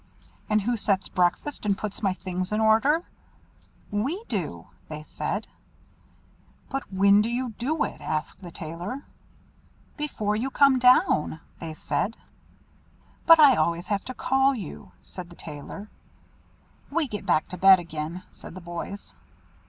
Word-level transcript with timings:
"And 0.49 0.63
who 0.63 0.77
sets 0.77 1.09
breakfast, 1.09 1.63
and 1.63 1.77
puts 1.77 2.01
my 2.01 2.15
things 2.15 2.51
in 2.51 2.59
order?" 2.59 3.03
"We 3.91 4.23
do," 4.27 4.65
said 5.05 5.43
they. 5.43 5.49
"But 6.71 6.91
when 6.91 7.21
do 7.21 7.29
you 7.29 7.51
do 7.59 7.83
it?" 7.83 8.01
asked 8.01 8.41
the 8.41 8.49
Tailor. 8.49 9.03
"Before 9.97 10.35
you 10.35 10.49
come 10.49 10.79
down," 10.79 11.39
said 11.75 12.13
they. 12.13 12.19
"But 13.27 13.39
I 13.39 13.55
always 13.57 13.85
have 13.89 14.03
to 14.05 14.15
call 14.15 14.55
you," 14.55 14.91
said 15.03 15.29
the 15.29 15.35
Tailor. 15.35 15.91
"We 16.89 17.07
get 17.07 17.27
back 17.27 17.47
to 17.49 17.57
bed 17.59 17.77
again," 17.79 18.23
said 18.31 18.55
the 18.55 18.59
boys. 18.59 19.13